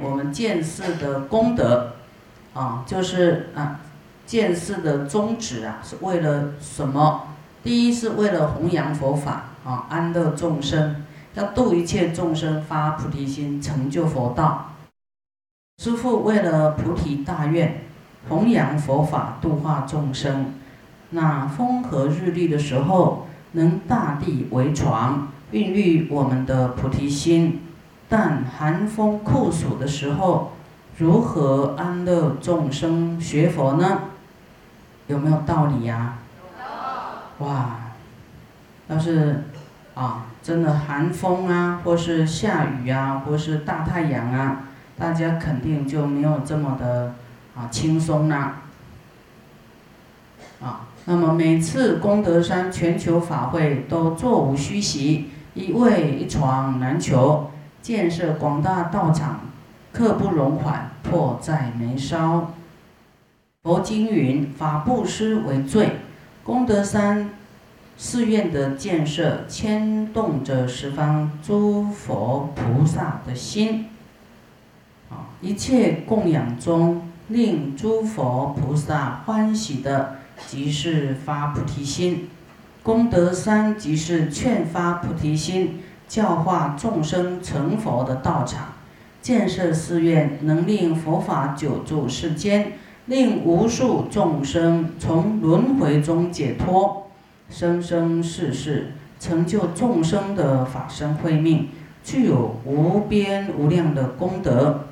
[0.00, 1.94] 我们建寺的功德，
[2.54, 3.80] 啊，就是啊，
[4.24, 7.28] 建寺的宗旨啊，是为了什么？
[7.62, 14.74] 第一是为了弘扬佛法，啊，安乐众生，要度一切众生发菩提心，成就佛道。
[15.82, 17.82] 师父为了菩提大愿，
[18.28, 20.54] 弘扬佛法，度化众生。
[21.10, 27.62] 那风和日丽的时候，能大地为床，孕育我们的菩提心。
[28.08, 30.52] 但寒风酷暑的时候，
[30.96, 34.02] 如何安乐众生学佛呢？
[35.06, 36.18] 有没有道理呀？
[37.38, 37.76] 哇，
[38.88, 39.44] 要是
[39.94, 44.62] 啊，真的寒风啊，或是下雨啊，或是大太阳啊，
[44.98, 47.14] 大家肯定就没有这么的
[47.54, 48.62] 啊轻松啦。
[50.60, 57.50] 啊，那么每次功德山全球法会都座无虚席，一位一床难求。
[57.80, 59.40] 建设广大道场，
[59.92, 62.52] 刻不容缓，迫在眉梢。
[63.62, 65.96] 佛经云：法布施为最。
[66.44, 67.30] 功德山
[67.96, 73.86] 寺院的建设，牵动着十方诸佛菩萨的心。
[75.10, 82.30] 啊，一切供养中，令诸佛菩萨欢喜的，即是发菩提心。
[82.82, 85.80] 功德山即是劝发菩提心。
[86.08, 88.68] 教化众生成佛的道场，
[89.20, 92.72] 建设寺院，能令佛法久住世间，
[93.04, 97.08] 令无数众生从轮回中解脱，
[97.50, 101.68] 生生世世成就众生的法身慧命，
[102.02, 104.84] 具有无边无量的功德。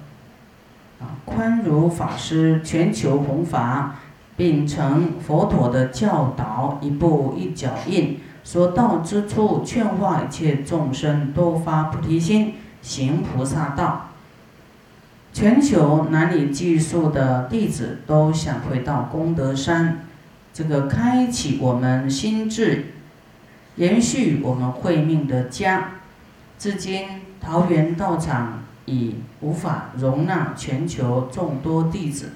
[1.00, 3.96] 啊，宽如法师全球弘法，
[4.36, 8.18] 秉承佛陀的教导，一步一脚印。
[8.46, 14.10] 所到之处，劝化一切众生多发菩提心，行菩萨道。
[15.32, 20.04] 全球南里寄宿的弟子都想回到功德山，
[20.54, 22.92] 这个开启我们心智，
[23.74, 25.94] 延续我们慧命的家。
[26.56, 32.34] 至今桃园道场已无法容纳全球众多弟子，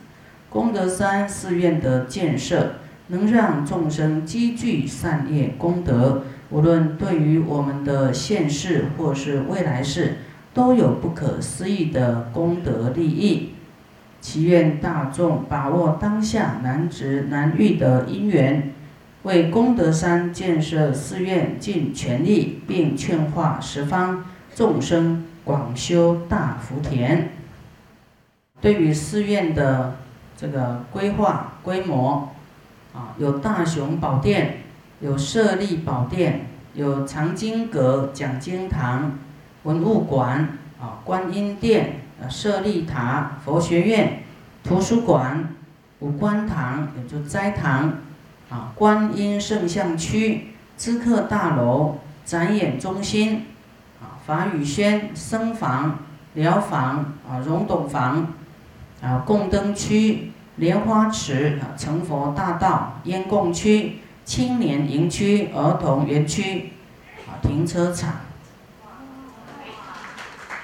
[0.49, 2.81] 功德山寺院的建设。
[3.11, 10.19] 能让众生积聚善业功德，无论对于我们的现世或是未来世，
[10.55, 13.55] 都有不可思议的功德利益。
[14.21, 18.73] 祈愿大众把握当下难值难遇的因缘，
[19.25, 27.31] 为功德山建设寺院尽全力，并劝化十方众生广修大福田。
[28.61, 29.97] 对于寺院的
[30.37, 32.29] 这个规划规模。
[32.93, 34.63] 啊，有大雄宝殿，
[35.01, 39.13] 有舍利宝殿，有藏经阁、讲经堂、
[39.63, 44.23] 文物馆，啊，观音殿、啊，舍利塔、佛学院、
[44.65, 45.55] 图书馆、
[46.01, 47.93] 五观堂，也就斋堂，
[48.49, 53.47] 啊，观音圣像区、知客大楼、展演中心，
[54.01, 56.01] 啊，法语轩、僧房、
[56.35, 58.27] 疗房，啊，溶洞房，
[59.01, 60.33] 啊，供灯区。
[60.61, 66.73] 莲花池啊，成佛大道、烟供区、青年营区、儿童园区，
[67.27, 68.17] 啊，停车场。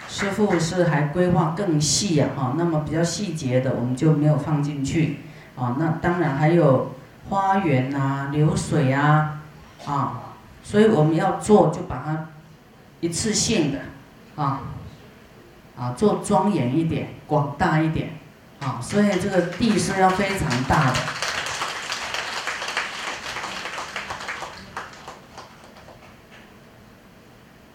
[0.07, 5.21] 师傅是还规划更细啊，哈，那么比较细节的我们就没有放进去，
[5.57, 6.93] 啊，那当然还有
[7.31, 9.41] 花园啊、流水啊，
[9.87, 12.27] 啊，所以我们要做就把它
[13.01, 13.79] 一次性的，
[14.37, 14.61] 啊，
[15.75, 18.11] 啊，做庄严一点、广大一点。
[18.61, 20.97] 啊，所以这个地是要非常大的。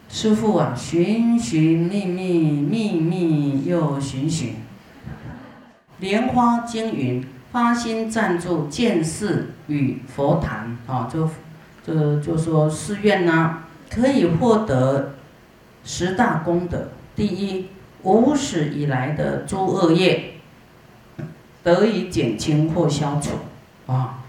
[0.09, 4.56] 师傅啊，寻寻觅觅，觅觅又寻寻。
[6.00, 11.28] 莲花经云：发心赞助建寺与佛坛啊，就
[11.84, 15.16] 就就说寺院呢，可以获得
[15.84, 16.90] 十大功德。
[17.16, 17.69] 第一，
[18.03, 20.31] 无始以来的诸恶业。
[21.63, 23.31] 得以减轻或消除，
[23.92, 24.19] 啊，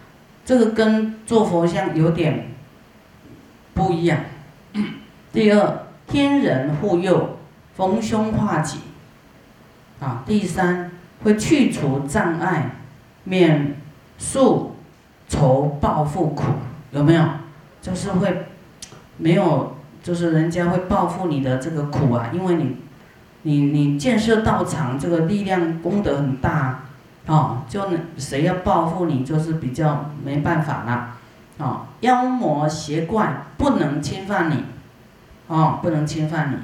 [0.45, 2.49] 这个跟做佛像有点
[3.73, 4.19] 不一样。
[5.33, 7.39] 第二，天人护佑，
[7.75, 8.81] 逢凶化吉，
[9.99, 10.91] 啊，第三，
[11.23, 12.73] 会去除障碍，
[13.25, 13.77] 免
[14.19, 14.77] 宿
[15.27, 16.45] 仇报复苦，
[16.91, 17.25] 有没有？
[17.81, 18.47] 就是会
[19.17, 22.77] 没有，就是人家会报复你的这个苦啊，因为你，
[23.43, 26.85] 你你建设道场，这个力量功德很大。
[27.27, 27.81] 哦，就
[28.17, 31.17] 谁要报复你，就是比较没办法了。
[31.59, 34.65] 哦，妖魔邪怪不能侵犯你，
[35.47, 36.57] 哦，不能侵犯你。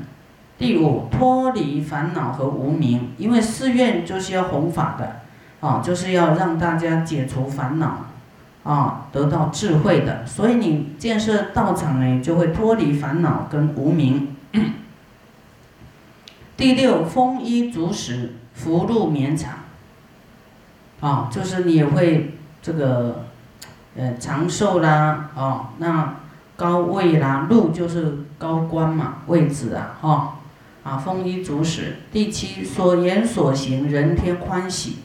[0.58, 5.20] 第五，脱离烦恼和无明，因为寺院就是要弘法的，
[5.60, 8.06] 哦，就是要让大家解除烦恼，
[8.64, 14.34] 啊，得到智慧的，所以你建设道场呢，就会脱离烦恼跟无明。
[16.56, 19.52] 第六，丰衣足食，福禄绵长，
[21.00, 23.24] 啊，就是你也会这个，
[23.96, 26.14] 呃，长寿啦，哦，那
[26.56, 30.34] 高位啦，禄就是高官嘛，位置啊，哈。
[30.84, 31.96] 啊，丰衣足食。
[32.10, 35.00] 第七，所言所行，人天欢喜。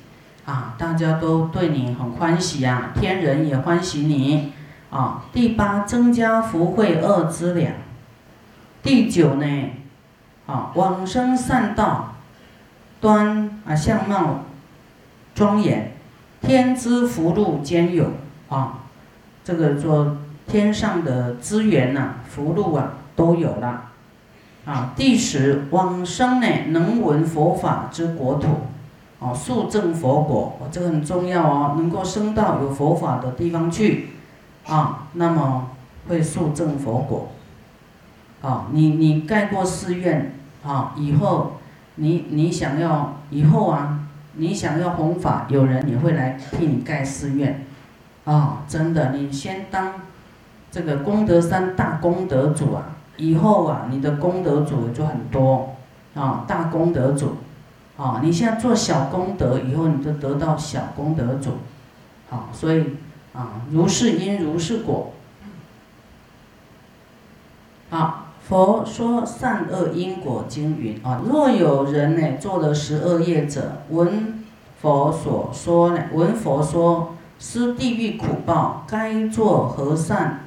[0.46, 4.54] 啊，大家都对你很欢喜呀，天人也欢喜你。
[4.90, 7.74] 啊，第八，增加福慧二资粮。
[8.82, 9.70] 第九呢，
[10.46, 12.14] 啊，往生善道，
[13.02, 14.46] 端啊相貌
[15.34, 15.94] 庄严，
[16.42, 18.06] 天资福禄兼有。
[18.50, 18.80] 啊，
[19.44, 23.90] 这个说天上的资源呐，福禄啊都有了。
[24.66, 28.48] 啊，第十往生呢，能闻佛法之国土，
[29.20, 34.10] 哦，速证佛果，这个很重要哦，能够升到有佛法的地方去，
[34.66, 35.72] 啊，那么
[36.08, 37.30] 会速证佛果，
[38.42, 40.34] 啊，你你盖过寺院，
[40.64, 41.58] 啊，以后
[41.96, 43.93] 你你想要以后啊，
[44.36, 47.66] 你想要弘法，有人也会来替你盖寺院，
[48.26, 50.02] 啊，真的，你先当
[50.72, 52.90] 这个功德山大功德主啊。
[53.16, 55.76] 以后啊，你的功德主就很多，
[56.16, 57.38] 啊，大功德主，
[57.96, 61.52] 啊，你现在做小功德，以后你就得到小功德主，
[62.32, 62.96] 好，所以
[63.34, 65.14] 啊，如是因如是果，
[67.92, 74.44] 好，佛说善恶因果经云啊，若有人呢做了十恶业者，闻
[74.82, 80.42] 佛所说呢，闻佛说施地狱苦报，该做何善？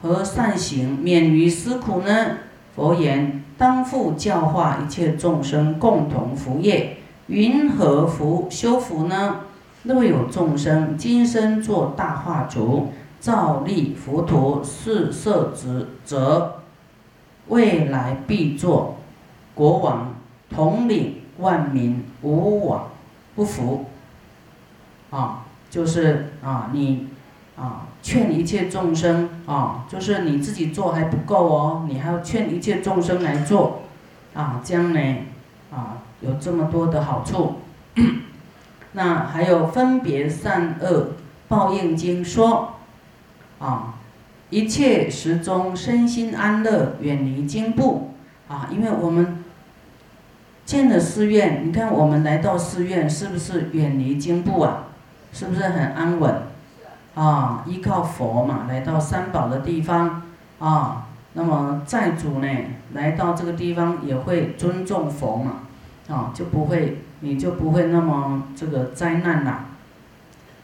[0.00, 2.38] 何善行免于斯苦呢？
[2.76, 6.98] 佛言：当复教化一切众生共同福业。
[7.26, 9.40] 云何福修福呢？
[9.82, 16.52] 若有众生今生做大化主，造立浮屠四色之则，
[17.48, 18.96] 未来必作
[19.54, 20.14] 国王，
[20.50, 22.88] 统领万民，无往
[23.34, 23.86] 不服。
[25.10, 27.08] 啊，就是啊，你。
[27.58, 33.80] 啊，劝一切众生啊，就是你自己做还不够哦，你还要劝一切众生来做，
[34.34, 35.24] 啊，将来
[35.72, 37.62] 啊有这么多的好处。
[38.92, 41.12] 那还有分别善恶
[41.48, 42.74] 报应经说，
[43.58, 43.94] 啊，
[44.50, 48.12] 一切时中身心安乐，远离经部
[48.48, 49.44] 啊，因为我们
[50.64, 54.84] 建了寺院，你看我们来到寺院是不是远离经部啊？
[55.32, 56.42] 是不是很安稳？
[57.14, 60.22] 啊，依靠佛嘛，来到三宝的地方
[60.58, 62.48] 啊，那么债主呢，
[62.92, 65.62] 来到这个地方也会尊重佛嘛，
[66.08, 69.64] 啊，就不会，你就不会那么这个灾难啦。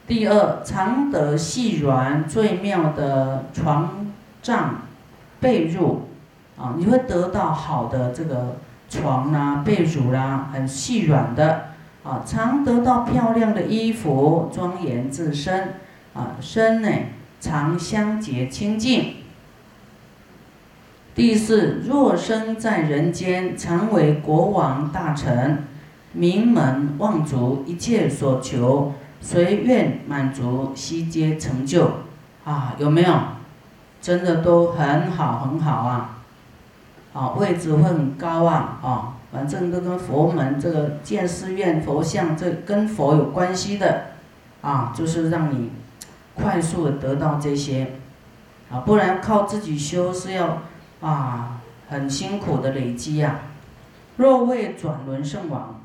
[0.07, 4.81] 第二，常得细软最妙的床帐
[5.39, 5.97] 被褥，
[6.57, 8.57] 啊，你会得到好的这个
[8.89, 11.67] 床啦、被褥啦，很细软的，
[12.03, 15.75] 啊，常得到漂亮的衣服，庄严自身。
[16.13, 16.89] 啊，身呢
[17.41, 19.15] 常相结清净。
[21.15, 25.63] 第四，若生在人间，常为国王大臣、
[26.11, 31.89] 名门望族，一切所求随愿满足，悉皆成就。
[32.43, 33.13] 啊，有没有？
[34.01, 36.17] 真的都很好很好啊！
[37.13, 38.77] 啊，位置会很高啊！
[38.83, 44.07] 啊，反正都跟佛门这个建寺院、佛像，这跟佛有关系的，
[44.61, 45.71] 啊，就是让你。
[46.35, 47.91] 快速得到这些，
[48.71, 50.63] 啊，不然靠自己修是要
[50.99, 53.41] 啊很辛苦的累积呀。
[54.17, 55.79] 若为转轮圣王，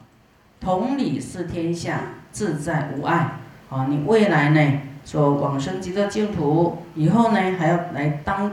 [0.58, 2.00] 同理是天下，
[2.32, 3.38] 自在无碍。
[3.70, 8.52] 啊，你未来呢，说往生极乐净土以后呢，还要来当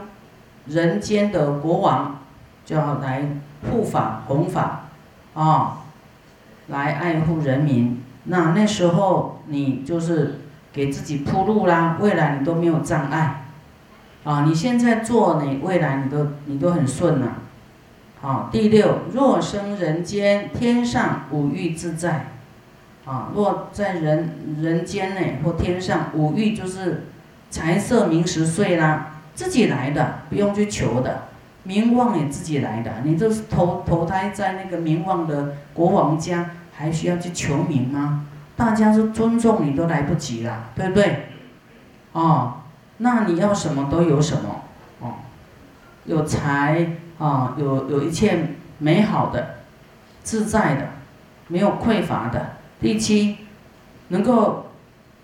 [0.66, 2.18] 人间的国王，
[2.64, 3.22] 就要来
[3.70, 4.86] 护法弘法，
[5.34, 5.78] 啊，
[6.68, 8.02] 来爱护人民。
[8.24, 10.40] 那那时候你就是。
[10.76, 13.46] 给自己铺路啦，未来你都没有障碍，
[14.24, 17.28] 啊，你现在做呢，未来你都你都很顺呐，
[18.20, 22.26] 好，第六，若生人间，天上五欲自在，
[23.06, 27.06] 啊，若在人人间呢或天上，五欲就是
[27.50, 31.22] 财色名食睡啦，自己来的，不用去求的，
[31.62, 38.26] 名望也自己来的，你这是投投胎在那个名望的国王家，还需要去求名吗？
[38.56, 41.26] 大家是尊重你都来不及了，对不对？
[42.10, 42.54] 哦，
[42.96, 44.62] 那你要什么都有什么，
[44.98, 45.14] 哦，
[46.06, 49.58] 有财啊，有有一切美好的、
[50.24, 50.88] 自在的、
[51.46, 52.55] 没有匮乏的。
[52.86, 53.38] 第七，
[54.10, 54.66] 能够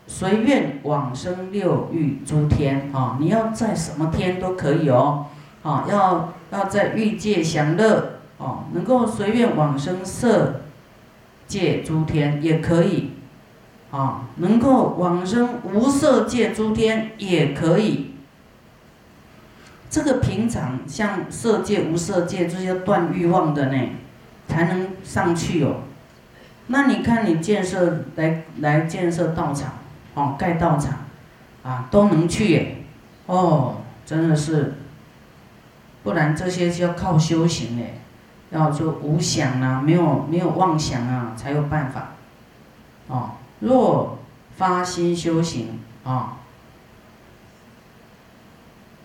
[0.09, 3.17] 随愿往生六欲诸天啊！
[3.21, 5.27] 你要在什么天都可以哦，
[5.63, 10.63] 啊，要要在欲界享乐哦，能够随愿往生色
[11.47, 13.13] 界诸天也可以，
[13.93, 18.11] 啊，能够往生无色界诸天也可以。
[19.89, 23.91] 这个平常像色界、无色界这些断欲望的呢，
[24.49, 25.77] 才能上去哦。
[26.69, 29.73] 那你看你建设来来建设道场，
[30.15, 30.95] 哦，盖道场，
[31.63, 32.85] 啊，都能去耶，
[33.27, 33.77] 哦，
[34.07, 34.75] 真的是，
[36.03, 38.01] 不然这些就要靠修行嘞，
[38.51, 42.13] 要就无想啊，没有没有妄想啊，才有办法，
[43.09, 44.19] 哦，若
[44.57, 46.39] 发心修行啊。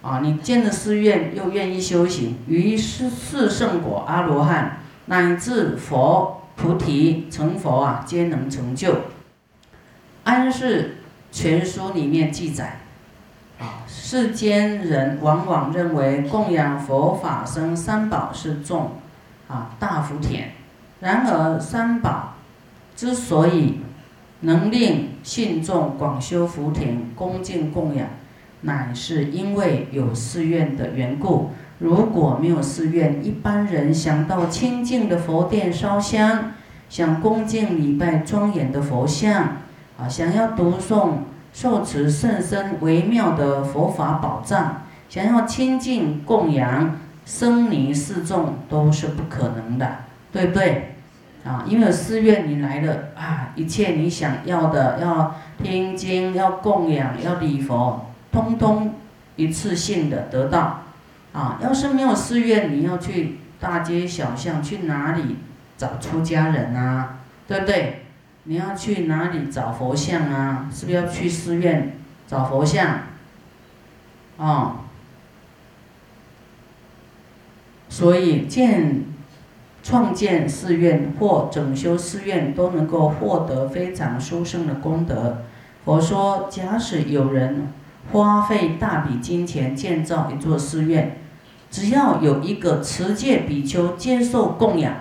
[0.03, 8.91] 啊，你建了寺院，又愿意修行，于是四圣果、阿罗汉乃至佛、菩提成佛啊，皆能成就。
[10.23, 10.97] 《安世
[11.31, 12.79] 全书》里面记载，
[13.87, 18.93] 世间人往往认为供养佛法僧三宝是重
[19.47, 20.49] 啊大福田，
[20.99, 22.33] 然而三宝
[22.95, 23.79] 之所以
[24.41, 28.09] 能令信众广修福田、恭敬供养。
[28.61, 31.51] 乃是因为有寺院的缘故。
[31.79, 36.53] 如果没有寺院，一般人想到清净的佛殿烧香，
[36.89, 39.57] 想恭敬礼拜庄严的佛像，
[39.99, 41.11] 啊，想要读诵
[41.53, 49.87] 受持甚深微妙的佛法宝藏，想要亲近供养僧尼四众，都是不可能的，
[50.31, 50.95] 对不对？
[51.45, 58.03] 啊，因为寺院你来了啊，一切你想要的，要听经，要供养，要礼佛。
[58.31, 58.93] 通通
[59.35, 60.81] 一次性的得到，
[61.37, 65.35] 啊，要是没有寺院，你要去大街小巷，去哪里
[65.77, 67.19] 找出家人啊？
[67.47, 68.01] 对不对？
[68.45, 70.67] 你要去哪里找佛像啊？
[70.73, 73.01] 是不是要去寺院找佛像？
[74.39, 74.77] 啊，
[77.87, 79.03] 所以建
[79.83, 85.43] 创建寺院或整修寺院，都能够获得非常殊胜的功德。
[85.85, 87.67] 佛说，假使有人。
[88.09, 91.17] 花费大笔金钱建造一座寺院，
[91.77, 94.95] 只要有一个持戒比丘接受供养，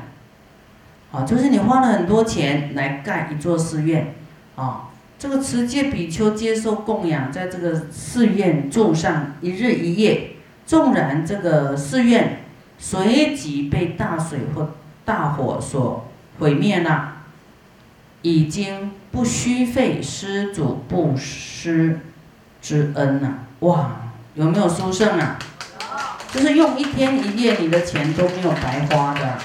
[1.10, 4.14] 啊，就是你花了很多钱来盖一座寺院，
[4.56, 10.32] 啊，这个持戒比丘接受供养，在这个寺院住上一日一夜，
[10.66, 12.40] 纵然这个寺院
[12.78, 14.74] 随即被大水或
[15.06, 16.06] 大火所
[16.40, 17.22] 毁灭了，
[18.20, 22.00] 已经不需费施主布施。
[22.60, 23.28] 之恩呐，
[23.60, 23.92] 哇，
[24.34, 25.38] 有没有殊胜啊？
[26.36, 29.38] 就是用一天一夜，你的钱都没有白花的。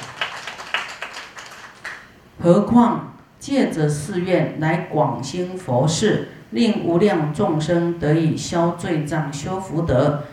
[2.43, 10.23] 何况借着寺院来广兴佛事，令无量众生得以消罪障、修福德，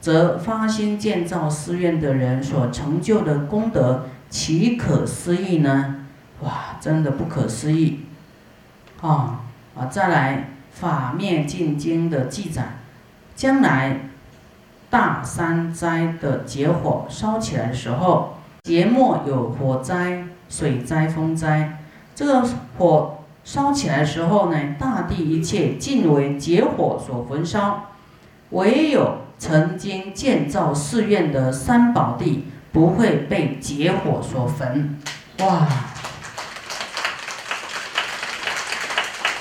[0.00, 6.06] 则发心建造寺院的人所成就的功德，岂可思议呢？
[6.40, 8.00] 哇，真的不可思议！
[9.00, 9.42] 啊
[9.76, 10.48] 啊，再来。
[10.72, 12.78] 法灭尽经的记载，
[13.36, 14.08] 将来
[14.92, 21.78] 大山灾的结火烧起来的时候，节末有火灾、水灾、风灾。
[22.14, 22.46] 这个
[22.76, 27.92] 火烧起来的时候呢，大地一切尽为结火所焚烧，
[28.50, 34.98] 唯有曾经建造寺院的三宝地不会被结火所焚。
[35.38, 35.66] 哇！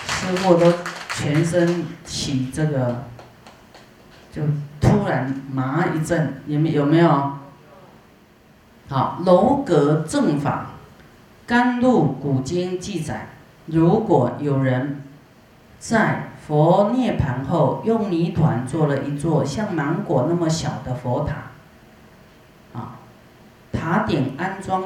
[0.08, 0.72] 师傅都。
[1.13, 3.03] 全身起这个，
[4.34, 4.41] 就
[4.81, 7.38] 突然麻一阵，有没有没有？
[8.89, 10.71] 好，楼阁正法，
[11.47, 13.27] 甘露古经记载，
[13.67, 15.03] 如果有人
[15.79, 23.00] 在佛涅盘后，用泥团做了一座像芒果那么小的佛塔，啊，
[23.71, 24.83] 塔顶安装。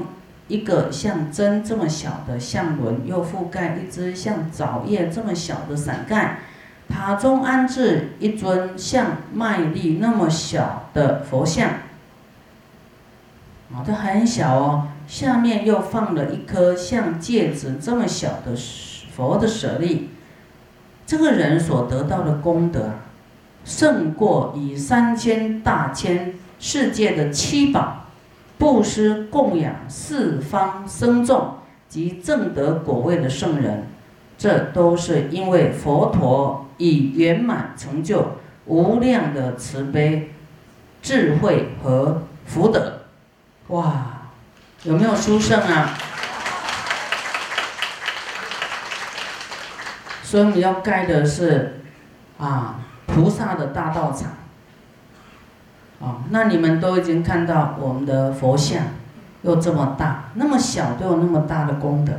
[0.48, 6.42] 一个像针这么小的像轮，又覆盖一只像枣叶这么小的伞盖，
[6.88, 11.70] 塔中安置一尊像麦粒那么小的佛像，
[13.74, 14.88] 啊，这很小哦。
[15.08, 18.56] 下面又放了一颗像戒指这么小的
[19.16, 20.10] 佛的舍利，
[21.06, 22.92] 这个人所得到的功德，
[23.64, 28.02] 胜过以三千大千世界的七宝。
[28.58, 31.56] 布施供养四方僧众
[31.90, 33.84] 及正得果位的圣人，
[34.38, 40.34] 这都是因为佛陀以圆满成就无量的慈悲、
[41.02, 43.02] 智慧和福德。
[43.68, 44.22] 哇，
[44.84, 45.98] 有没有殊胜啊？
[50.24, 51.82] 所以我们要盖的是
[52.38, 54.32] 啊菩萨的大道场。
[56.02, 58.84] 啊，那你们都已经看到我们的佛像
[59.44, 62.12] 又这么大，那么小都有那么大的功德，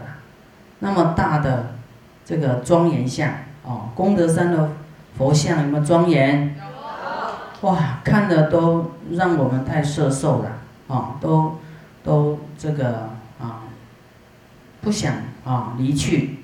[0.78, 1.74] 那么大的
[2.24, 3.30] 这个庄严像
[3.66, 4.70] 哦，功德山的
[5.18, 6.56] 佛像有没有庄严？
[7.62, 10.52] 哇，看的都让我们太摄受了
[10.88, 11.58] 啊，都
[12.04, 13.64] 都这个啊
[14.80, 16.38] 不想啊离去。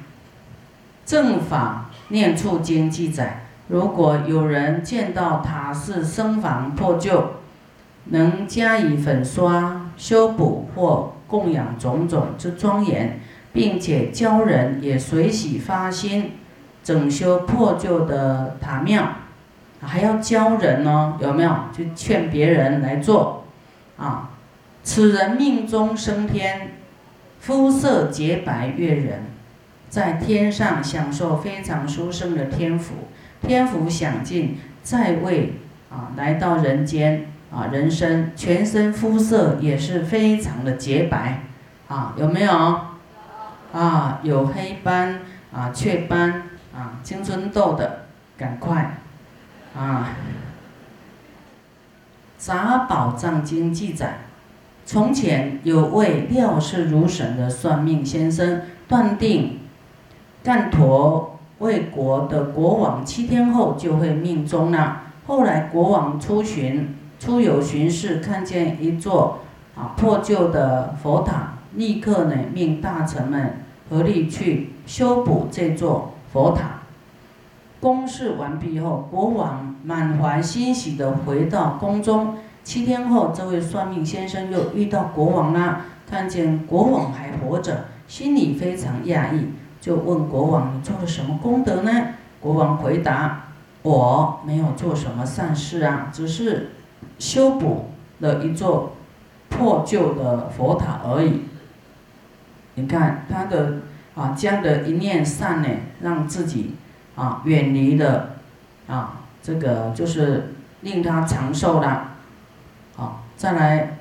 [1.04, 7.34] 正法念处经记载，如果有人见到塔寺僧房破旧，
[8.06, 13.20] 能加以粉刷、修补或供养种种之庄严，
[13.52, 16.32] 并且教人也随喜发心，
[16.82, 19.02] 整修破旧的塔庙。
[19.84, 21.52] 还要教人呢，有没有？
[21.76, 23.44] 就劝别人来做，
[23.96, 24.30] 啊，
[24.84, 26.74] 此人命中升天，
[27.40, 29.24] 肤色洁白悦人，
[29.88, 32.94] 在天上享受非常殊胜的天福，
[33.44, 35.54] 天福享尽，在位
[35.90, 41.42] 啊，来到人间啊，人生全身肤色也是非常的洁白，
[41.88, 42.52] 啊，有没有？
[43.72, 45.20] 啊，有黑斑
[45.52, 46.42] 啊、雀斑、
[47.02, 48.06] 青春痘的，
[48.36, 48.98] 赶快。
[49.76, 50.10] 啊，
[52.44, 54.18] 《杂宝藏经》记载，
[54.84, 59.60] 从前有位料事如神的算命先生，断定
[60.42, 65.04] 干陀为国的国王七天后就会命中了。
[65.26, 69.38] 后来国王出巡，出游巡视，看见一座
[69.74, 76.71] 啊破旧的佛塔，立刻呢命大臣们合力去修补这座佛塔。
[77.82, 82.36] 公事完毕后，国王满怀欣喜地回到宫中。
[82.62, 89.48] 七天后，这位算命先生又遇到国王了，看见国王还活着，心里非常讶异，
[89.80, 91.90] 就问国王：“你做了什么功德呢？”
[92.40, 93.46] 国王回答
[93.82, 96.70] ：“我没有做什么善事啊，只是
[97.18, 97.86] 修补
[98.20, 98.92] 了一座
[99.48, 101.40] 破旧的佛塔而已。”
[102.76, 103.78] 你看他的
[104.14, 105.68] 啊，这样的一念善呢，
[106.00, 106.76] 让自己。
[107.14, 108.36] 啊，远离的，
[108.86, 112.12] 啊，这个就是令他长寿了。
[112.96, 113.98] 好，再来，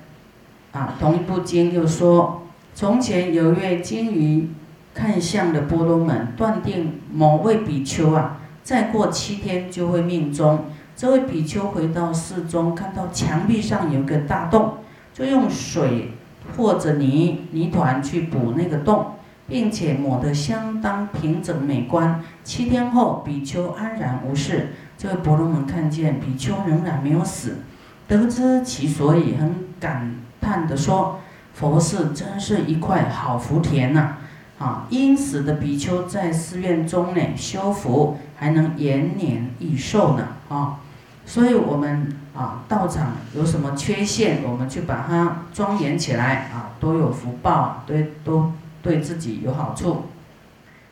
[0.71, 2.43] 啊，同一部经又说，
[2.73, 4.49] 从前有一位精于
[4.93, 10.65] 看相的波罗门，断定某位比丘啊，再过七天就会命中。
[10.95, 14.75] 这位比丘回到寺中，看到墙壁上有个大洞，
[15.13, 16.11] 就用水
[16.55, 19.15] 或者泥泥团去补那个洞。
[19.51, 22.23] 并且抹得相当平整美观。
[22.41, 24.69] 七天后，比丘安然无事。
[24.97, 27.57] 这位婆罗门看见比丘仍然没有死，
[28.07, 31.19] 得知其所以，很感叹地说
[31.53, 34.13] ：“佛寺真是一块好福田呐！
[34.57, 40.29] 啊，因死的比丘在寺院中呢修福，还能延年益寿呢！
[40.47, 40.79] 啊，
[41.25, 50.05] 所以我们啊道场有什么缺陷，我们去把它庄严起来啊，都有福报，对，都。”对自己有好处，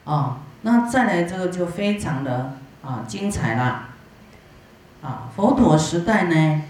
[0.06, 3.86] 啊，那再来这个就非常的啊精彩了，
[5.02, 6.62] 啊，佛陀时代呢，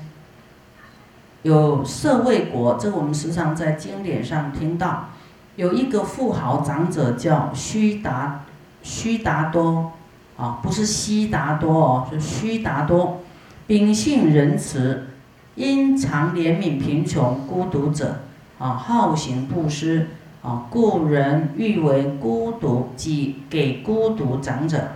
[1.42, 5.10] 有舍卫国，这我们时常在经典上听到，
[5.56, 8.46] 有一个富豪长者叫须达，
[8.82, 9.92] 须达多，
[10.38, 13.22] 啊，不是悉达多哦，是须达多，
[13.68, 15.08] 秉性仁慈，
[15.56, 18.22] 因常怜悯贫穷孤独者，
[18.58, 20.08] 啊，好行布施。
[20.42, 24.92] 啊，故人欲为孤独，即给孤独长者。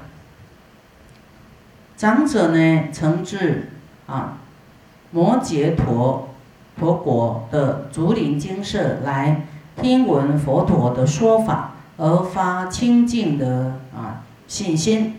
[1.98, 3.72] 长者呢，曾至
[4.06, 4.38] 啊
[5.12, 6.30] 摩羯陀
[6.80, 15.16] 陀国的竹林精舍来听闻佛陀的说法，而发清净的啊信心，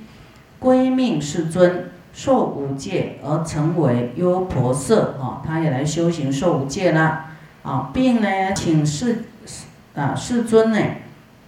[0.59, 7.27] 归命世尊，受五戒而成为优婆塞啊，他也来修行受五戒啦
[7.63, 9.25] 啊，并呢请示。
[9.95, 10.79] 啊，世尊呢，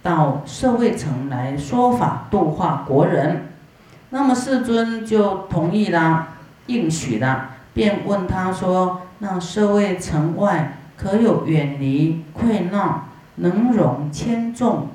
[0.01, 3.47] 到社会城来说法度化国人，
[4.11, 6.29] 那么世尊就同意啦，
[6.67, 14.87] 应许了，便问他说：“那社会城外可有远离溃闹、能容千众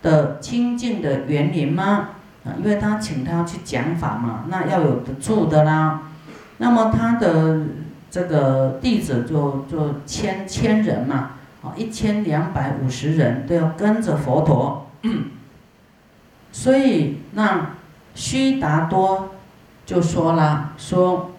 [0.00, 2.08] 的清净的园林吗？”
[2.44, 6.02] 啊，因为他请他去讲法嘛，那要有的住的啦。
[6.56, 7.60] 那么他的
[8.10, 11.32] 这个弟子就就千千人嘛。
[11.76, 14.86] 一千两百五十人都要跟着佛陀，
[16.52, 17.70] 所以那
[18.14, 19.30] 须达多
[19.86, 21.30] 就说了：说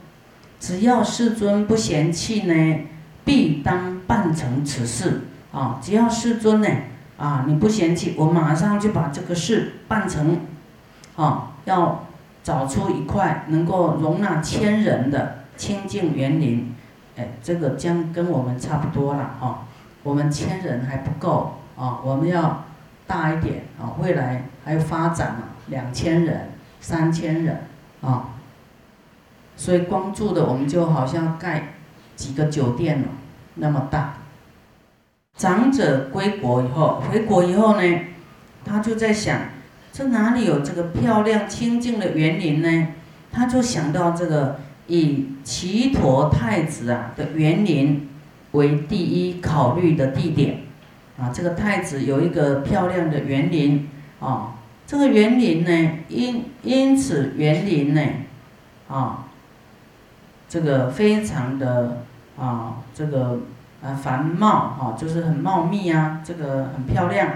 [0.60, 2.80] 只要世尊不嫌弃呢，
[3.24, 5.22] 必当办成此事。
[5.52, 6.68] 啊，只要世尊呢，
[7.18, 10.42] 啊，你不嫌弃，我马上就把这个事办成，
[11.16, 12.06] 啊，要
[12.44, 16.76] 找出一块能够容纳千人的清净园林，
[17.16, 19.64] 哎，这个将跟我们差不多了啊，
[20.06, 22.64] 我们千人还不够啊，我们要
[23.08, 27.64] 大一点啊，未来还要发展啊，两千人、三千人
[28.02, 28.30] 啊。
[29.58, 31.74] 所以光住的我们就好像盖
[32.16, 33.08] 几个酒店了，
[33.56, 34.18] 那么大。
[35.36, 38.00] 长者归国以后，回国以后呢，
[38.64, 39.40] 他就在想，
[39.92, 42.88] 这哪里有这个漂亮清净的园林呢？
[43.32, 48.08] 他就想到这个以齐陀太子啊的园林
[48.56, 50.62] 为第一考虑的地点，
[51.18, 53.88] 啊，这个太子有一个漂亮的园林。
[54.20, 54.56] 啊，
[54.88, 58.02] 这个园林呢，因因此园林呢，
[58.88, 59.22] 啊。
[60.48, 62.04] 这个非常的
[62.40, 63.40] 啊，这个
[63.84, 67.28] 啊繁茂哈，就是很茂密啊，这个很漂亮，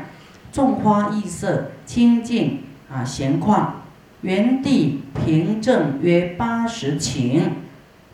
[0.54, 3.66] 种花异色，清净啊闲旷，
[4.22, 7.42] 原地平正约八十顷，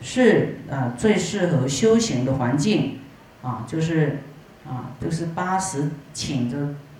[0.00, 3.00] 是啊最适合修行的环境
[3.42, 4.18] 啊，就是
[4.66, 6.56] 啊就是八十顷，就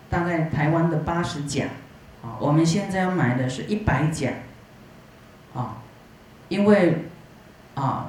[0.09, 1.67] 大概台湾的八十甲
[2.23, 4.31] 啊，我们现在要买的是一百甲
[5.55, 5.79] 啊，
[6.49, 7.05] 因为。
[7.77, 8.09] 啊，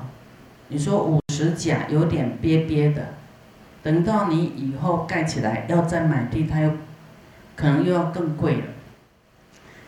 [0.69, 3.15] 你说五十甲有点憋憋的，
[3.83, 6.71] 等到你以后盖起来要再买地，它又
[7.57, 8.63] 可能又要更贵了。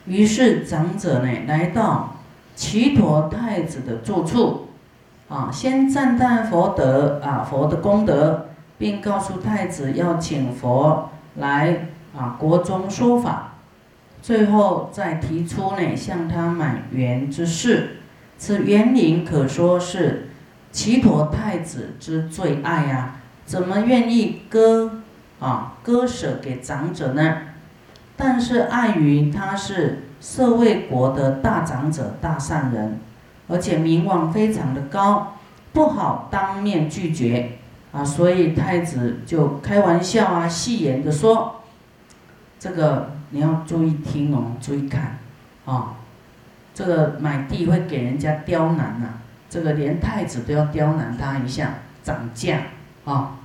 [0.05, 2.17] 于是长者呢来到
[2.57, 4.68] 齐陀太子的住处，
[5.29, 8.47] 啊，先赞叹佛德啊佛的功德，
[8.79, 11.87] 并告诉太子要请佛来
[12.17, 13.53] 啊国中说法，
[14.23, 17.97] 最后再提出呢向他买园之事。
[18.39, 20.29] 此园林可说是
[20.71, 25.01] 齐陀太子之最爱呀，怎么愿意割
[25.39, 27.37] 啊割舍给长者呢？
[28.17, 32.99] 但是碍于他是舍卫国的大长者、大善人，
[33.49, 35.33] 而且名望非常的高，
[35.73, 37.57] 不好当面拒绝
[37.91, 41.61] 啊，所以太子就开玩笑啊，戏言的说
[42.57, 45.17] ：“这个你要注意听哦，注意看
[45.65, 45.95] 啊。”
[46.73, 49.07] 这个买地会给人家刁难呐，
[49.49, 52.59] 这个连太子都要刁难他一下，涨价
[53.03, 53.35] 啊。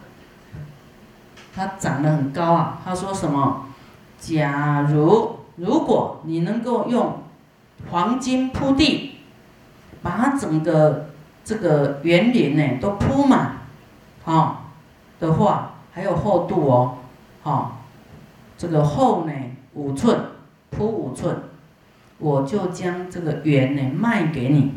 [1.56, 3.66] 他涨得很高啊，他说什么？
[4.20, 7.22] 假如如果你能够用
[7.90, 9.13] 黄金铺地，
[10.04, 11.06] 把整个
[11.44, 13.56] 这个园林呢都铺满，
[14.24, 14.66] 啊
[15.18, 16.98] 的话，还有厚度哦，
[17.42, 17.72] 啊，
[18.56, 19.32] 这个厚呢
[19.72, 20.16] 五寸，
[20.70, 21.36] 铺五寸。
[22.18, 24.72] 我就将这个园呢卖给你，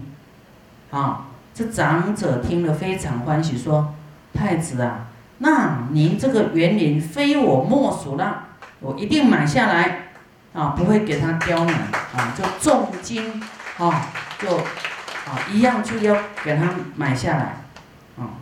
[0.90, 3.94] 啊，这长者听了非常欢喜，说
[4.34, 8.46] ：“太子啊，那您这个园林非我莫属了，
[8.80, 10.10] 我一定买下来，
[10.54, 11.76] 啊，不会给他刁难，
[12.16, 13.42] 啊，就重金，
[13.78, 14.08] 啊，
[14.40, 14.60] 就，
[15.28, 17.62] 啊，一样就要给他买下来，
[18.18, 18.40] 啊，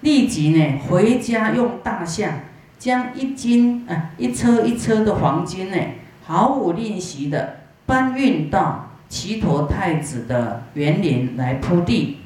[0.00, 2.40] 立即呢回家用大象
[2.78, 5.76] 将一斤，啊，一车一车的黄金呢，
[6.24, 7.56] 毫无吝惜的。”
[7.88, 12.18] 搬运到齐陀太子的园林来铺地。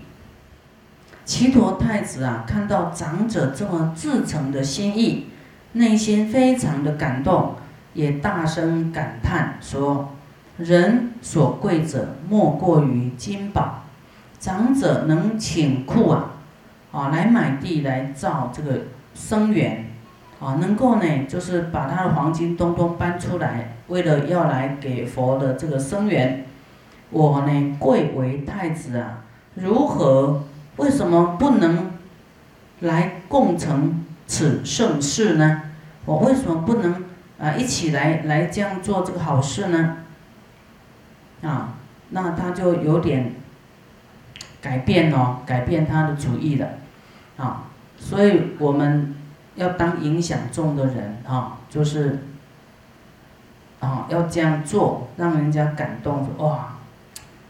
[1.24, 5.28] 齐陀太子啊，看到长者这么至诚的心意，
[5.74, 7.54] 内心非常的感动，
[7.94, 10.12] 也大声感叹说
[10.56, 13.84] ：“人所贵者，莫过于金宝。
[14.38, 16.32] 长者能请库啊，
[16.90, 18.80] 啊，来买地来造这个
[19.14, 19.86] 僧园。”
[20.42, 26.44] 啊，能够呢，就是把他的黄金东东搬出来，为了要来给佛的这个生源，
[27.10, 29.20] 我呢贵为太子啊，
[29.54, 30.42] 如何？
[30.78, 31.92] 为什么不能
[32.80, 35.62] 来共成此盛世呢？
[36.06, 37.04] 我为什么不能
[37.38, 39.98] 啊一起来来这样做这个好事呢？
[41.42, 41.74] 啊，
[42.10, 43.34] 那他就有点
[44.60, 46.68] 改变哦，改变他的主意了，
[47.36, 47.64] 啊，
[47.96, 49.16] 所以我们。
[49.54, 52.20] 要当影响众的人啊，就是
[53.80, 56.26] 啊，要这样做，让人家感动。
[56.38, 56.78] 哇，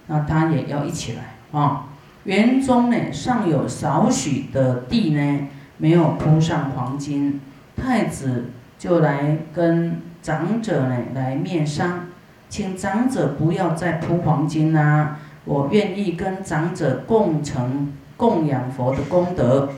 [0.09, 1.85] 那他也要一起来啊。
[2.25, 7.41] 园中呢，尚有少许的地呢，没有铺上黄金。
[7.77, 8.51] 太子
[8.81, 12.07] 就来跟长者呢来面商，
[12.53, 19.71] 请长者不要再铺黄金啦，我愿意跟长者共成供养佛的功德。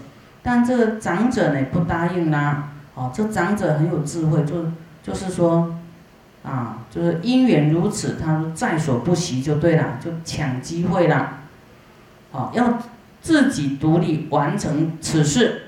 [0.43, 4.73] 但这个长者呢不答应啦，哦，这长者很有智慧，就
[5.05, 5.77] 就是说，
[6.43, 11.43] 啊，就是因缘如此，他说在所不惜就对了，就抢机会了，
[12.33, 12.81] 哦，要
[13.23, 15.63] 自己独立完成此事。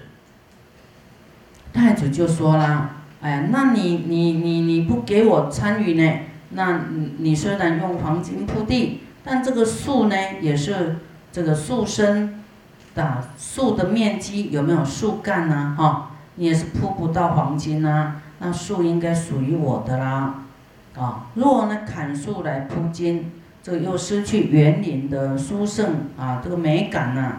[1.73, 6.12] 太子就说啦：“哎呀，那你你你你不给我参与呢？
[6.51, 10.97] 那你你虽然用黄金铺地，但这个树呢，也是
[11.33, 12.43] 这个树身
[12.95, 15.75] 的树的面积有没有树干呢？
[15.77, 18.21] 哈，你也是铺不到黄金呐。
[18.39, 20.45] 那树应该属于我的啦。
[20.97, 23.33] 啊，若呢砍树来铺金，
[23.63, 27.39] 这个又失去园林的殊胜啊，这个美感呐。”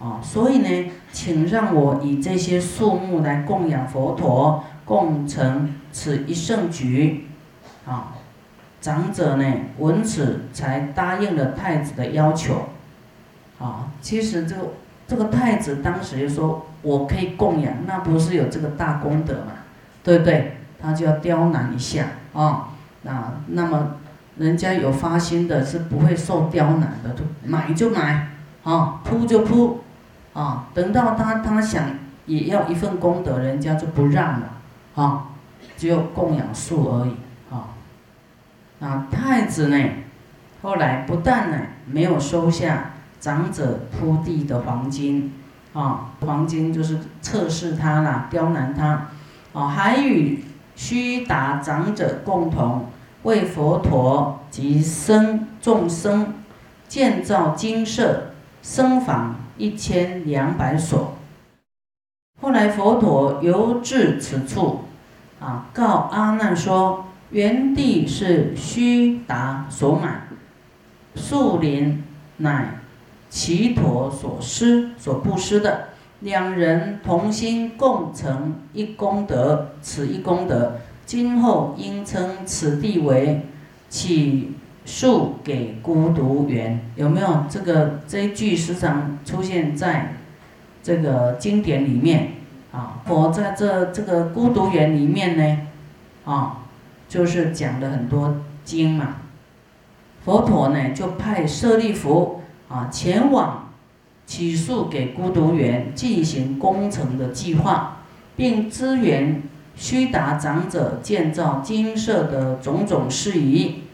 [0.00, 7.26] 啊，所以呢，请让我以这些树木来供养佛陀，共成此一圣局。
[7.84, 8.14] 啊，
[8.88, 9.44] 长者呢
[9.76, 12.70] 闻此才答应了太子的要求。
[13.58, 14.62] 啊，其实这个
[15.06, 19.52] 这个太子当时就说，我可以供养，那不是有这个大功德嘛，
[20.02, 20.56] 对不对？
[20.80, 22.70] 他就要刁难一下啊。
[23.02, 23.96] 那那么
[24.38, 28.28] 人家有发心的，是不会受刁难的，就买就买，
[28.64, 29.80] 啊，铺就铺。
[30.32, 31.90] 啊，等到他他想
[32.24, 34.48] 也要一份功德，人家就不让了，
[34.94, 35.26] 啊，
[35.76, 37.14] 只有供养数而已，
[38.80, 39.76] 啊，太子呢，
[40.62, 45.32] 后来不但呢没有收下长者铺地的黄金，
[45.72, 49.08] 啊，黄金就是测试他啦，刁难他，
[49.52, 50.44] 啊，还与
[50.76, 52.86] 须达长者共同
[53.24, 56.34] 为佛陀及僧众生
[56.86, 59.36] 建造精舍僧房。
[59.60, 61.16] 一千两百所。
[62.40, 64.84] 后来佛陀游至此处，
[65.40, 70.28] 啊，告阿难说：原地是须达所买，
[71.14, 72.02] 树林
[72.38, 72.80] 乃
[73.28, 75.88] 其陀所施所布施的。
[76.20, 83.42] 两人同心共成一功德，此一功德，今后应称此地为
[83.88, 84.52] 起。
[84.88, 90.14] 树给孤独园有没有这个这一句时常出现在
[90.82, 92.30] 这个经典里面
[92.72, 93.02] 啊？
[93.04, 95.58] 佛在这这个孤独园里面呢，
[96.24, 96.60] 啊，
[97.08, 99.16] 就是讲了很多经嘛。
[100.24, 103.70] 佛陀呢就派舍利弗啊前往
[104.26, 108.02] 起诉给孤独园进行工程的计划，
[108.36, 109.42] 并支援
[109.74, 113.84] 须达长者建造金舍的种种事宜。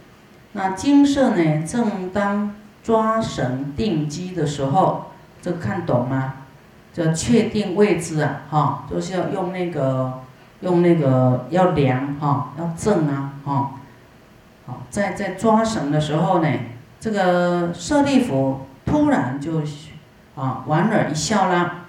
[0.53, 1.65] 那金舍呢？
[1.67, 5.07] 正当抓绳定基的时候，
[5.41, 6.35] 这看懂吗？
[6.93, 10.21] 这确定位置啊，哈，就是要用那个，
[10.65, 13.73] 用那个要量哈，要正啊，哈，
[14.67, 16.49] 好，在在抓绳的时候呢，
[16.99, 19.61] 这个舍利弗突然就
[20.35, 21.85] 啊莞尔一笑啦。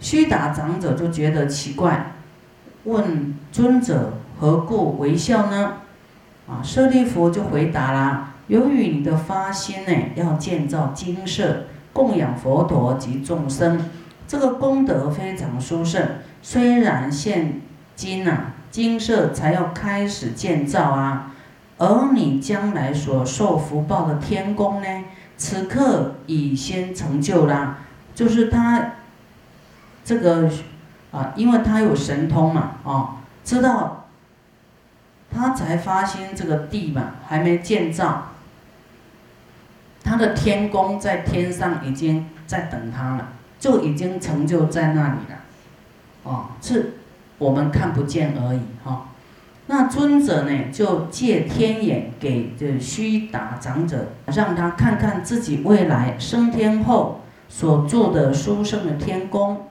[0.00, 2.14] 须达长者就觉得奇怪，
[2.82, 5.74] 问尊者何故微笑呢？
[6.48, 13.88] 啊，舍利弗就回答啦：由于你的发心呢，要建造精舍，供养佛陀及众生，
[14.26, 16.02] 这个功德非常殊胜。
[16.42, 17.60] 虽然现
[17.94, 21.32] 今呐，精舍才要开始建造啊，
[21.78, 25.04] 而你将来所受福报的天宫呢，
[25.36, 27.78] 此刻已先成就啦。
[28.14, 28.92] 就是他
[30.04, 30.50] 这个
[31.10, 33.96] 啊，因为他有神通嘛，哦，知道。
[35.32, 38.32] 他才发现这个地嘛还没建造，
[40.02, 43.28] 他的天宫在天上已经在等他了，
[43.60, 45.38] 就已经成就在那里了，
[46.22, 46.94] 哦，是
[47.38, 49.06] 我们看不见而已哈。
[49.66, 59.68] 那尊者呢就借天眼给这须达长者，让他看看自己未来升天后所住的殊胜的天宫，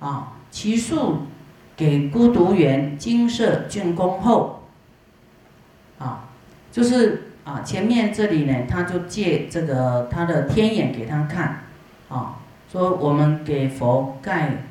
[0.00, 1.18] 啊，其数
[1.76, 4.60] 给孤独园金色竣工后。
[5.98, 6.24] 啊，
[6.72, 11.60] 就是啊，前面这里呢，他就借这个他的天眼给他看，
[12.08, 12.36] 啊，
[12.70, 14.64] 说我们给佛盖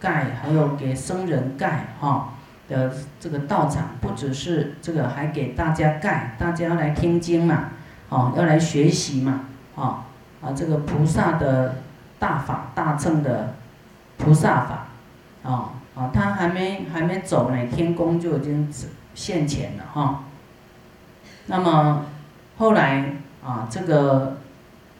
[0.00, 2.30] 盖，还有给僧人盖哈
[2.68, 7.68] 的这个道场，不只是这个，还给大家盖，大家要来听经嘛，
[8.08, 9.40] 哦，要来学习嘛，
[9.74, 10.00] 哦
[10.40, 11.76] 啊，这个菩萨的
[12.18, 13.54] 大法大乘的
[14.16, 14.86] 菩萨法，
[15.42, 18.72] 哦啊，他还没还没走呢，天宫就已经
[19.14, 20.24] 现前了哈。
[21.46, 22.06] 那么
[22.58, 23.12] 后来
[23.44, 24.38] 啊，这个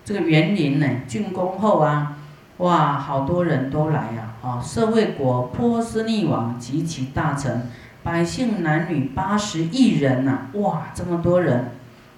[0.05, 2.17] 这个园林呢竣工后啊，
[2.61, 4.35] 哇，好多人都来呀！
[4.43, 7.67] 啊，社会国波斯匿王及其大臣，
[8.03, 10.41] 百姓男女八十亿人呐！
[10.53, 11.71] 哇，这么多人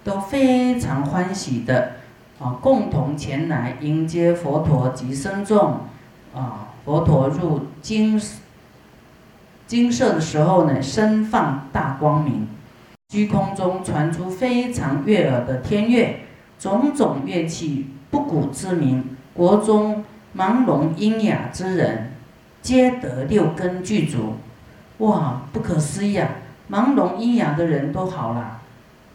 [0.03, 1.93] 都非常欢喜的
[2.41, 5.79] 啊，共同前来迎接佛陀及僧众
[6.35, 6.67] 啊。
[6.83, 8.21] 佛陀入金
[9.65, 12.49] 金色的时候呢，身放大光明。
[13.11, 16.19] 虚空中传出非常悦耳的天乐，
[16.59, 20.03] 种种乐器不古之名，国中
[20.35, 22.11] 盲聋喑哑之人，
[22.61, 24.37] 皆得六根具足，
[24.97, 26.29] 哇，不可思议啊！
[26.71, 28.61] 盲聋喑哑的人都好了，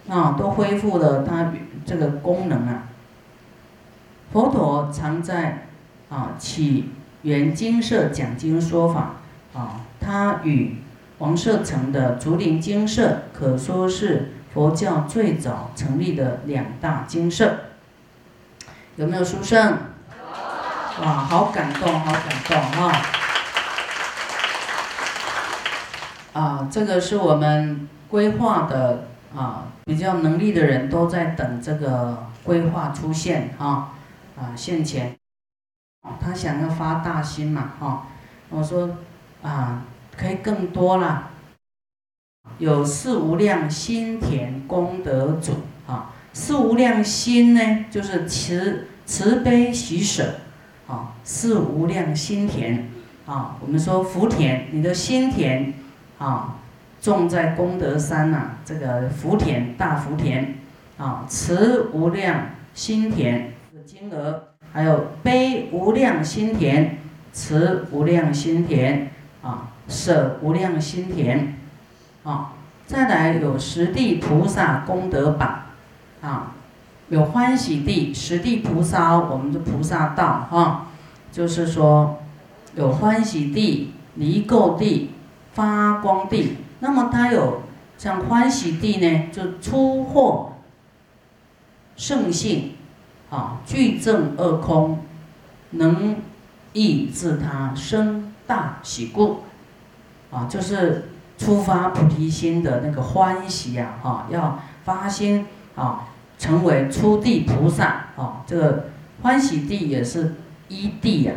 [0.08, 1.52] 啊，都恢复了他
[1.84, 2.84] 这个功能啊。
[4.32, 5.66] 佛陀常在
[6.08, 6.90] 啊起
[7.22, 9.14] 源精舍讲经说法
[9.54, 10.76] 啊，他与
[11.18, 17.58] 王舍城的竹林精舍可说是佛教最早成立的两大精舍。
[18.96, 19.78] 有没有书圣？
[21.00, 23.02] 哇，好感动，好感动哈！
[26.32, 29.06] 啊，这个是我们规划的
[29.36, 33.92] 啊，比较能力的人都在等这个规划出现哈。
[34.36, 35.16] 啊，现前，
[36.20, 38.08] 他想要发大心嘛哈。
[38.50, 38.90] 我说
[39.42, 39.82] 啊，
[40.16, 41.30] 可以更多了，
[42.58, 46.10] 有四无量心田功德主啊。
[46.32, 50.34] 四无量心呢，就是慈慈悲喜舍。
[50.88, 52.88] 啊，是无量心田，
[53.26, 55.74] 啊，我们说福田，你的心田，
[56.18, 56.56] 啊，
[56.98, 60.54] 种在功德山呐，这个福田大福田，
[60.96, 66.96] 啊，慈无量心田的金额，还有悲无量心田，
[67.34, 69.10] 慈无量心田，
[69.42, 71.54] 啊，舍无量心田，
[72.24, 72.54] 啊，
[72.86, 75.64] 再来有十地菩萨功德榜，
[76.22, 76.54] 啊。
[77.08, 80.88] 有欢喜地、十地菩萨，我们的菩萨道哈，
[81.32, 82.18] 就是说
[82.74, 85.10] 有欢喜地、离垢地、
[85.54, 86.58] 发光地。
[86.80, 87.62] 那么它有
[87.96, 90.52] 像欢喜地呢，就出获
[91.96, 92.74] 圣性，
[93.30, 94.98] 啊，具正二空，
[95.70, 96.16] 能
[96.74, 99.38] 抑制他生大喜故，
[100.30, 106.04] 啊，就是出发菩提心的那个欢喜呀，哈，要发心啊。
[106.38, 108.84] 成为初地菩萨啊，这个
[109.22, 110.36] 欢喜地也是
[110.68, 111.32] 一地呀，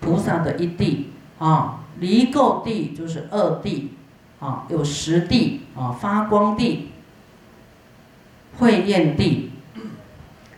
[0.00, 3.92] 菩萨的一地啊，离垢地就是二地
[4.40, 6.88] 啊，有十地啊，发光地、
[8.58, 9.52] 慧焰地、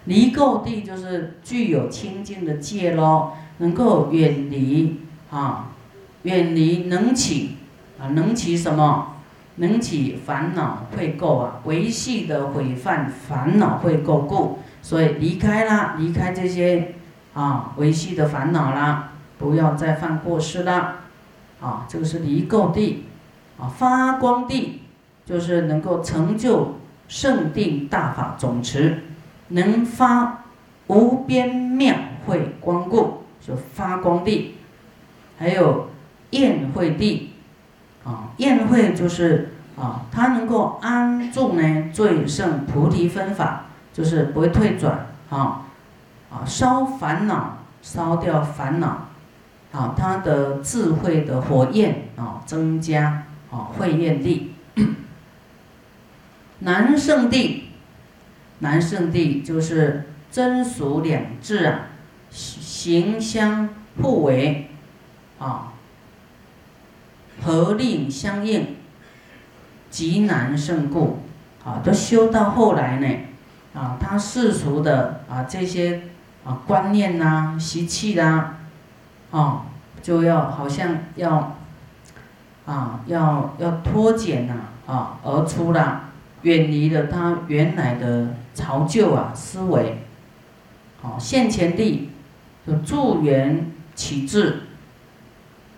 [0.07, 5.73] 离垢地就是具有清净的戒咯，能够远离啊，
[6.23, 7.57] 远离能起
[8.01, 9.16] 啊，能起什么？
[9.56, 16.94] 能起烦恼会垢啊，维系的毁犯烦恼会垢故，所以离开啦，离开这些
[17.34, 21.00] 啊维系的烦恼啦，不要再犯过失啦，
[21.60, 23.04] 啊，这个是离垢地，
[23.58, 24.82] 啊发光地
[25.26, 26.76] 就是能够成就
[27.08, 29.02] 圣定大法总持，
[29.48, 30.44] 能发
[30.86, 31.94] 无边妙
[32.26, 34.54] 慧光故，就发光地，
[35.38, 35.88] 还有
[36.30, 37.26] 宴会地。
[38.04, 45.66] 啊，宴会就是啊，它能够安住呢，最胜菩提分法，就是不会退转啊，
[46.30, 49.08] 啊，烧烦恼，烧掉烦恼，
[49.72, 54.54] 啊，它的智慧的火焰啊，增加啊，慧焰地，
[56.60, 57.70] 南圣地，
[58.60, 61.80] 南圣地就是真俗两智啊，
[62.30, 63.68] 行相
[64.00, 64.70] 互为
[65.38, 65.72] 啊。
[67.42, 68.76] 合令相应，
[69.90, 71.20] 极难胜故，
[71.64, 73.09] 啊，都修到后来呢，
[73.74, 76.03] 啊，他世俗的啊这些
[76.44, 78.59] 啊观念呐、习气啦，
[79.31, 79.66] 啊，
[80.03, 81.57] 就要好像要，
[82.66, 84.55] 啊，要要脱减呐，
[84.87, 86.11] 啊，而出了，
[86.42, 90.03] 远离了他原来的潮旧啊思维，
[91.03, 92.11] 啊，现前地，
[92.66, 94.64] 就助缘起智，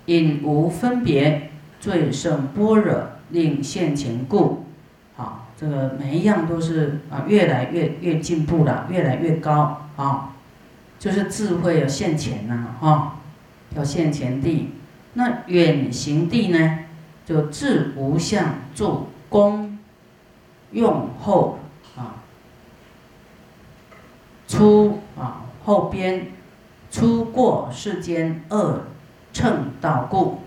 [0.06, 1.51] 引无分别。
[1.82, 4.66] 最胜般若令现前故，
[5.16, 10.30] 好，这个每一样都是啊，越来越越进步了，越来越高啊，
[11.00, 13.18] 就是智慧要现前呐，哈，
[13.74, 14.70] 要现前地。
[15.14, 16.78] 那远行地呢，
[17.26, 19.76] 就自无相住功
[20.70, 21.58] 用后
[21.96, 22.22] 啊，
[24.46, 26.28] 出啊后边
[26.92, 28.84] 出过世间恶
[29.32, 30.41] 乘道故。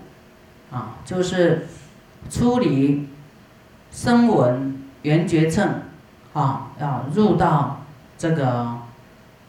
[0.76, 1.66] 啊，就是
[2.28, 3.08] 出离
[3.90, 5.80] 声闻缘觉乘，
[6.34, 7.86] 啊，要入到
[8.18, 8.80] 这个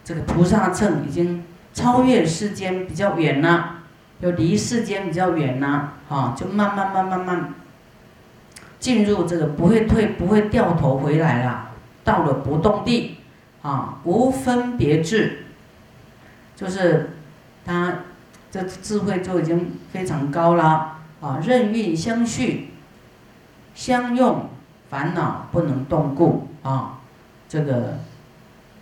[0.06, 3.80] 这个菩萨乘，已经超越世间比较远了，
[4.22, 7.54] 就离世间比较远了，啊，就慢慢慢慢慢
[8.80, 11.72] 进入这个不会退不会掉头回来了，
[12.06, 13.18] 到了不动地，
[13.64, 15.46] 啊，无分别智，
[16.56, 17.18] 就是
[17.66, 17.96] 他
[18.50, 20.94] 这智慧就已经非常高了。
[21.22, 22.70] 啊，任运相续，
[23.74, 24.50] 相用，
[24.90, 27.00] 烦恼不能动故啊，
[27.50, 28.00] 这个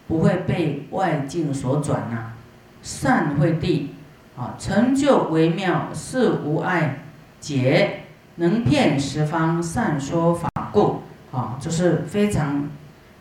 [0.08, 2.34] 不会被外境所转呐。
[2.82, 3.96] 善会地，
[4.38, 7.00] 啊，成就微妙，是无碍
[7.40, 8.04] 解，
[8.36, 12.70] 能遍十方善说法故，啊，就是非常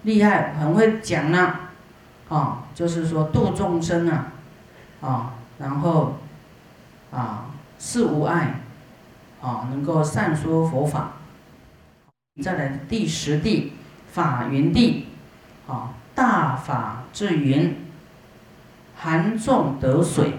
[0.03, 1.61] 厉害，很会讲呢，
[2.29, 4.33] 啊，就是说度众生啊，
[5.01, 6.17] 啊，然后
[7.11, 7.47] 啊，
[7.79, 8.61] 是无碍，
[9.45, 11.13] 啊，能够善说佛法。
[12.43, 13.75] 再来第十地，
[14.11, 15.07] 法云地，
[15.69, 17.77] 啊，大法至云，
[18.97, 20.39] 含众得水。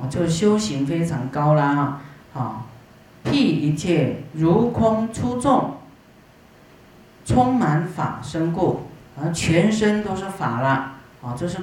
[0.00, 2.00] 啊，就是修行非常高啦，
[2.32, 2.66] 啊，
[3.22, 5.78] 辟一切如空出众，
[7.24, 11.58] 充满法身故，啊，全身都是法了，啊，就是，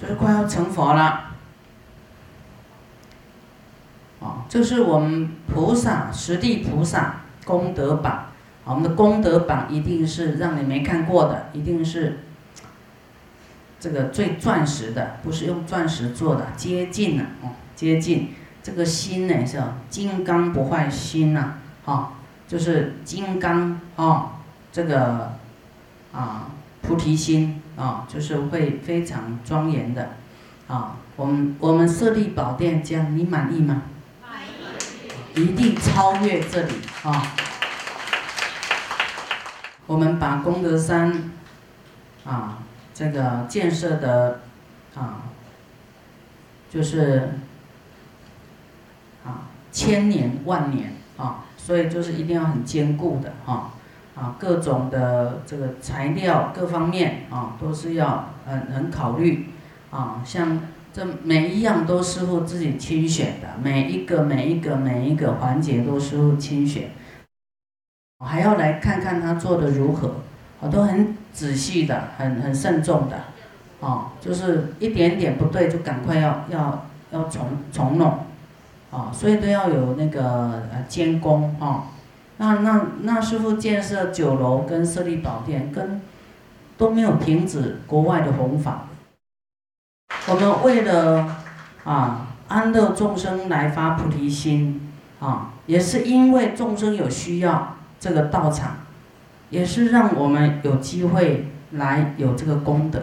[0.00, 1.27] 就是快要成佛了，
[4.48, 8.26] 就，是我们菩萨实地菩萨功德榜，
[8.64, 12.20] 我们的功德榜一定是让你没看过的，一定是。
[13.80, 18.30] 这个最钻石的，不是用钻石做的，接近了哦，接近
[18.60, 22.14] 这个心呢是金刚不坏心呐，哈，
[22.48, 24.30] 就是金刚哦，
[24.72, 25.30] 这个
[26.12, 26.48] 啊
[26.82, 30.10] 菩提心啊，就是会非常庄严的
[30.66, 30.96] 啊。
[31.14, 33.82] 我们我们设立宝殿，这样你满意吗？
[35.34, 37.34] 一定超越这里啊！
[39.86, 41.30] 我们把功德山
[42.24, 42.58] 啊。
[42.94, 44.40] 这个建设的
[44.96, 45.22] 啊，
[46.68, 47.38] 就是
[49.24, 53.70] 啊千年万年啊，所以就是一定要很坚固的啊
[54.16, 59.48] 啊，各种的这个材料各方面啊都是要很很考虑
[59.92, 60.58] 啊，像
[60.92, 66.90] 这每一样都师傅自己亲选的，每一个每一个每一个环节都师傅亲选，
[68.18, 70.16] 我还要来看看他做的如何。
[70.60, 73.16] 我都很仔细的，很很慎重的，
[73.78, 78.18] 哦，就是一点点不对就赶快要要要重重弄，
[78.90, 80.24] 哦，所以都要有那个
[80.72, 81.84] 呃监工哦。
[82.38, 86.00] 那那那师傅建设酒楼跟设立宝殿跟
[86.76, 88.87] 都没有停止国外的弘法。
[90.28, 91.36] 我们为了
[91.84, 98.76] 啊安乐众生来发菩提心啊，也是因为众生有需要这个道场。
[99.50, 103.00] 也是让我们有机会来有这个功德，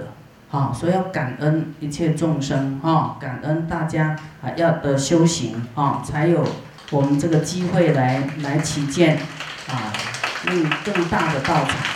[0.47, 6.45] 好，所以要感恩一切众生，哈，感恩大家啊，要的修行，哈，才有
[6.91, 9.17] 我们这个机会来来起见，
[9.67, 9.89] 啊，
[10.51, 11.94] 用更大的道场。